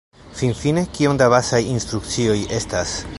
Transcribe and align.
Finfine, 0.37 0.83
kiom 0.95 1.19
da 1.23 1.27
bazaj 1.35 1.61
instrukcioj 1.75 2.39
estas? 2.61 2.97